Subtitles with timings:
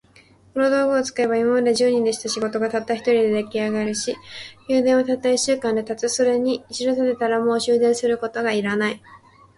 [0.55, 4.17] この道具を使えば、今まで十人でした仕事が、たった一人で出来上るし、
[4.67, 6.09] 宮殿はたった一週間で建つ。
[6.09, 9.01] それに一度建てたら、もう修繕することが要らない。